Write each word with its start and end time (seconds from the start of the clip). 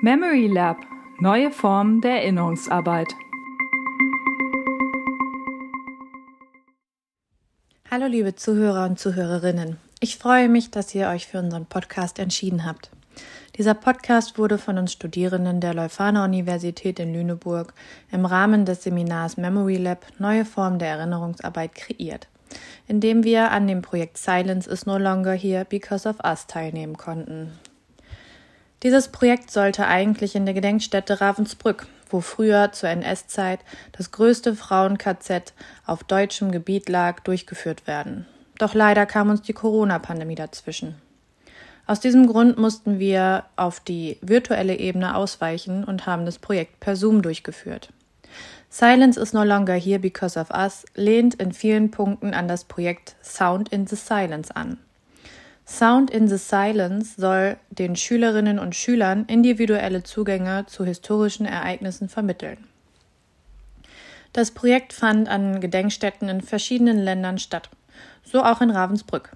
Memory 0.00 0.46
Lab 0.46 0.86
Neue 1.18 1.50
Formen 1.50 2.00
der 2.00 2.22
Erinnerungsarbeit. 2.22 3.16
Hallo 7.90 8.06
liebe 8.06 8.36
Zuhörer 8.36 8.84
und 8.84 9.00
Zuhörerinnen. 9.00 9.78
Ich 9.98 10.16
freue 10.16 10.48
mich, 10.48 10.70
dass 10.70 10.94
ihr 10.94 11.08
euch 11.08 11.26
für 11.26 11.40
unseren 11.40 11.66
Podcast 11.66 12.20
entschieden 12.20 12.64
habt. 12.64 12.90
Dieser 13.56 13.74
Podcast 13.74 14.38
wurde 14.38 14.56
von 14.56 14.78
uns 14.78 14.92
Studierenden 14.92 15.60
der 15.60 15.74
Leuphana 15.74 16.24
Universität 16.24 17.00
in 17.00 17.12
Lüneburg 17.12 17.74
im 18.12 18.24
Rahmen 18.24 18.66
des 18.66 18.84
Seminars 18.84 19.36
Memory 19.36 19.78
Lab 19.78 20.06
Neue 20.20 20.44
Formen 20.44 20.78
der 20.78 20.90
Erinnerungsarbeit 20.90 21.74
kreiert, 21.74 22.28
indem 22.86 23.24
wir 23.24 23.50
an 23.50 23.66
dem 23.66 23.82
Projekt 23.82 24.16
Silence 24.18 24.70
is 24.70 24.86
no 24.86 24.96
longer 24.96 25.32
here 25.32 25.64
because 25.64 26.08
of 26.08 26.20
us 26.24 26.46
teilnehmen 26.46 26.96
konnten. 26.96 27.50
Dieses 28.84 29.08
Projekt 29.08 29.50
sollte 29.50 29.88
eigentlich 29.88 30.36
in 30.36 30.44
der 30.44 30.54
Gedenkstätte 30.54 31.20
Ravensbrück, 31.20 31.88
wo 32.10 32.20
früher 32.20 32.70
zur 32.70 32.88
NS-Zeit 32.90 33.60
das 33.90 34.12
größte 34.12 34.54
Frauen-KZ 34.54 35.52
auf 35.84 36.04
deutschem 36.04 36.52
Gebiet 36.52 36.88
lag, 36.88 37.20
durchgeführt 37.20 37.88
werden. 37.88 38.26
Doch 38.58 38.74
leider 38.74 39.04
kam 39.04 39.30
uns 39.30 39.42
die 39.42 39.52
Corona-Pandemie 39.52 40.36
dazwischen. 40.36 40.94
Aus 41.86 42.00
diesem 42.00 42.26
Grund 42.26 42.56
mussten 42.58 42.98
wir 42.98 43.44
auf 43.56 43.80
die 43.80 44.18
virtuelle 44.20 44.78
Ebene 44.78 45.16
ausweichen 45.16 45.84
und 45.84 46.06
haben 46.06 46.24
das 46.24 46.38
Projekt 46.38 46.78
per 46.78 46.94
Zoom 46.94 47.22
durchgeführt. 47.22 47.88
Silence 48.70 49.18
is 49.18 49.32
no 49.32 49.42
longer 49.42 49.74
here 49.74 49.98
because 49.98 50.38
of 50.38 50.50
us 50.50 50.84
lehnt 50.94 51.34
in 51.36 51.52
vielen 51.52 51.90
Punkten 51.90 52.34
an 52.34 52.46
das 52.46 52.64
Projekt 52.64 53.16
Sound 53.22 53.70
in 53.70 53.86
the 53.86 53.96
Silence 53.96 54.54
an. 54.54 54.78
Sound 55.70 56.10
in 56.10 56.28
the 56.28 56.38
Silence 56.38 57.20
soll 57.20 57.58
den 57.68 57.94
Schülerinnen 57.94 58.58
und 58.58 58.74
Schülern 58.74 59.26
individuelle 59.26 60.02
Zugänge 60.02 60.64
zu 60.66 60.86
historischen 60.86 61.44
Ereignissen 61.44 62.08
vermitteln. 62.08 62.66
Das 64.32 64.50
Projekt 64.50 64.94
fand 64.94 65.28
an 65.28 65.60
Gedenkstätten 65.60 66.30
in 66.30 66.40
verschiedenen 66.40 66.98
Ländern 66.98 67.38
statt, 67.38 67.68
so 68.24 68.42
auch 68.42 68.62
in 68.62 68.70
Ravensbrück. 68.70 69.32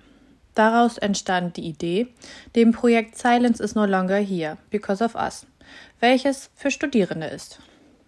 Daraus 0.54 0.96
entstand 0.96 1.58
die 1.58 1.66
Idee, 1.66 2.08
dem 2.56 2.72
Projekt 2.72 3.18
Silence 3.18 3.62
is 3.62 3.74
no 3.74 3.84
longer 3.84 4.16
here 4.16 4.56
because 4.70 5.04
of 5.04 5.14
us, 5.14 5.46
welches 6.00 6.48
für 6.54 6.70
Studierende 6.70 7.26
ist. 7.26 7.60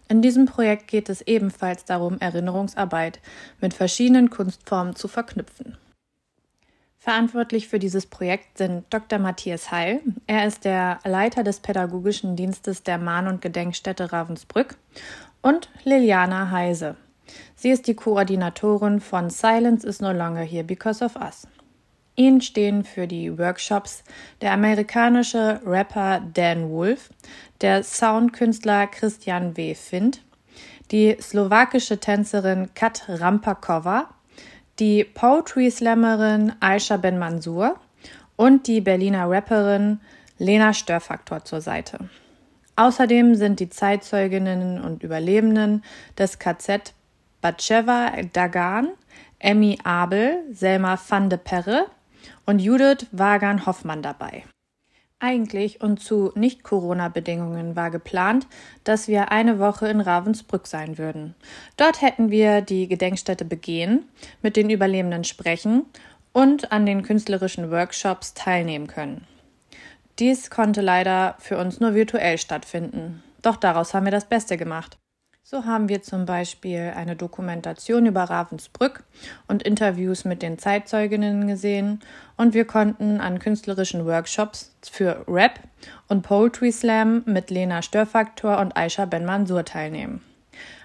In 0.09 0.23
diesem 0.23 0.47
Projekt 0.47 0.89
geht 0.89 1.11
es 1.11 1.21
ebenfalls 1.21 1.85
darum, 1.85 2.19
Erinnerungsarbeit 2.21 3.21
mit 3.61 3.75
verschiedenen 3.75 4.31
Kunstformen 4.31 4.97
zu 4.97 5.09
verknüpfen. 5.09 5.77
Verantwortlich 7.05 7.69
für 7.69 7.79
dieses 7.79 8.07
Projekt 8.07 8.57
sind 8.57 8.87
Dr. 8.89 9.19
Matthias 9.19 9.71
Heil. 9.71 10.01
Er 10.27 10.47
ist 10.47 10.65
der 10.65 11.01
Leiter 11.05 11.45
des 11.45 11.61
Pädagogischen 11.61 12.35
Dienstes 12.35 12.83
der 12.83 12.97
Mahn- 12.97 13.29
und 13.29 13.43
Gedenkstätte 13.43 14.11
Ravensbrück 14.11 14.79
und 15.43 15.69
Liliana 15.85 16.51
Heise. 16.51 16.97
Sie 17.57 17.69
ist 17.69 17.89
die 17.89 17.95
Koordinatorin 17.95 19.01
von 19.01 19.29
Silence 19.29 19.87
is 19.87 20.01
no 20.01 20.13
longer 20.13 20.41
here 20.41 20.65
because 20.65 21.05
of 21.05 21.15
us. 21.17 21.47
Ihnen 22.17 22.41
stehen 22.41 22.85
für 22.85 23.07
die 23.07 23.37
Workshops 23.37 24.03
der 24.41 24.53
amerikanische 24.53 25.61
Rapper 25.67 26.23
Dan 26.33 26.71
Wolf, 26.71 27.11
der 27.61 27.83
Soundkünstler 27.83 28.87
Christian 28.87 29.59
W. 29.59 29.75
Fint, 29.75 30.23
die 30.91 31.19
slowakische 31.21 32.01
Tänzerin 32.01 32.71
Kat 32.73 33.05
Rampakova 33.09 34.14
die 34.79 35.05
Poetry 35.05 35.71
Slammerin 35.71 36.53
Aisha 36.61 36.97
Ben 36.97 37.19
Mansour 37.19 37.77
und 38.37 38.67
die 38.67 38.81
Berliner 38.81 39.31
Rapperin 39.31 40.01
Lena 40.39 40.73
Störfaktor 40.73 41.45
zur 41.45 41.61
Seite. 41.61 42.09
Außerdem 42.77 43.37
sind 43.37 43.61
die 43.61 43.71
Zeitzeuginnen 43.71 44.81
und 44.81 45.03
Überlebenden 45.05 45.85
des 46.19 46.39
KZ 46.41 46.93
Batsheva 47.41 48.13
Dagan, 48.33 48.89
Emmy 49.39 49.79
Abel, 49.85 50.43
Selma 50.53 50.99
van 51.09 51.31
de 51.31 51.39
Perre 51.39 51.87
und 52.47 52.59
Judith 52.59 53.07
Wagan 53.13 53.67
Hoffmann 53.67 54.03
dabei. 54.03 54.45
Eigentlich 55.21 55.81
und 55.81 56.01
zu 56.01 56.33
Nicht-Corona-Bedingungen 56.35 57.77
war 57.77 57.91
geplant, 57.91 58.47
dass 58.85 59.09
wir 59.09 59.31
eine 59.33 59.59
Woche 59.59 59.89
in 59.89 60.01
Ravensbrück 60.01 60.67
sein 60.67 60.99
würden. 60.99 61.35
Dort 61.77 62.03
hätten 62.03 62.31
wir 62.31 62.61
die 62.61 62.89
Gedenkstätte 62.89 63.45
begehen, 63.45 64.09
mit 64.43 64.57
den 64.57 64.69
Überlebenden 64.69 65.25
sprechen 65.25 65.87
und 66.33 66.73
an 66.73 66.85
den 66.85 67.03
künstlerischen 67.03 67.71
Workshops 67.71 68.35
teilnehmen 68.35 68.87
können. 68.87 69.27
Dies 70.19 70.51
konnte 70.51 70.81
leider 70.81 71.37
für 71.39 71.59
uns 71.59 71.81
nur 71.81 71.95
virtuell 71.95 72.39
stattfinden. 72.39 73.23
Doch 73.43 73.57
daraus 73.57 73.95
haben 73.95 74.05
wir 74.05 74.13
das 74.13 74.29
Beste 74.29 74.57
gemacht. 74.57 74.97
So 75.47 75.67
haben 75.67 75.91
wir 75.91 76.01
zum 76.01 76.25
Beispiel 76.25 76.95
eine 76.97 77.17
Dokumentation 77.17 78.07
über 78.07 78.23
Ravensbrück 78.23 79.05
und 79.47 79.63
Interviews 79.63 80.25
mit 80.25 80.41
den 80.41 80.59
Zeitzeuginnen 80.59 81.47
gesehen 81.47 82.01
und 82.39 82.55
wir 82.55 82.65
konnten 82.65 83.21
an 83.21 83.39
künstlerischen 83.41 84.07
Workshops 84.07 84.75
für 84.91 85.23
Rap 85.29 85.61
und 86.09 86.23
Poetry 86.23 86.73
Slam 86.73 87.25
mit 87.27 87.51
Lena 87.51 87.83
Störfaktor 87.83 88.59
und 88.59 88.75
Aisha 88.75 89.05
Ben 89.05 89.27
Mansur 89.27 89.67
teilnehmen. 89.67 90.23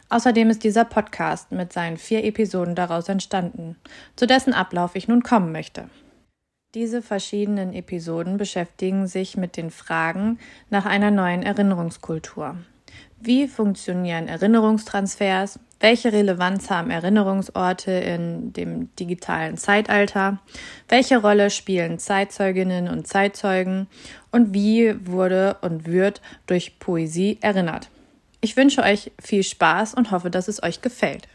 Außerdem 0.09 0.49
ist 0.49 0.65
dieser 0.65 0.83
Podcast 0.83 1.53
mit 1.53 1.71
seinen 1.71 1.95
vier 1.95 2.25
Episoden 2.25 2.75
daraus 2.75 3.07
entstanden, 3.07 3.77
zu 4.17 4.27
dessen 4.27 4.53
Ablauf 4.53 4.95
ich 4.95 5.07
nun 5.07 5.23
kommen 5.23 5.53
möchte. 5.53 5.89
Diese 6.75 7.01
verschiedenen 7.01 7.71
Episoden 7.71 8.35
beschäftigen 8.35 9.07
sich 9.07 9.37
mit 9.37 9.55
den 9.55 9.71
Fragen 9.71 10.37
nach 10.69 10.85
einer 10.85 11.11
neuen 11.11 11.43
Erinnerungskultur. 11.43 12.57
Wie 13.21 13.49
funktionieren 13.49 14.29
Erinnerungstransfers? 14.29 15.59
Welche 15.81 16.13
Relevanz 16.13 16.69
haben 16.69 16.89
Erinnerungsorte 16.89 17.91
in 17.91 18.53
dem 18.53 18.95
digitalen 18.95 19.57
Zeitalter? 19.57 20.39
Welche 20.87 21.17
Rolle 21.17 21.49
spielen 21.49 21.99
Zeitzeuginnen 21.99 22.87
und 22.87 23.07
Zeitzeugen? 23.07 23.87
Und 24.31 24.53
wie 24.53 24.95
wurde 25.05 25.57
und 25.61 25.85
wird 25.85 26.21
durch 26.47 26.79
Poesie 26.79 27.37
erinnert? 27.41 27.89
Ich 28.39 28.55
wünsche 28.55 28.83
euch 28.83 29.11
viel 29.21 29.43
Spaß 29.43 29.95
und 29.95 30.11
hoffe, 30.11 30.29
dass 30.29 30.47
es 30.47 30.63
euch 30.63 30.81
gefällt. 30.81 31.27